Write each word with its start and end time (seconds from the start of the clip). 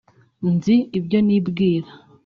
Nzi 0.53 0.75
ibyo 0.99 1.19
nibwira 1.27 1.91